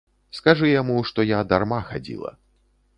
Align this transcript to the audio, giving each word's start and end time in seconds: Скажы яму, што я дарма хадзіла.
Скажы 0.37 0.71
яму, 0.81 0.97
што 1.11 1.27
я 1.37 1.45
дарма 1.53 1.79
хадзіла. 1.95 2.37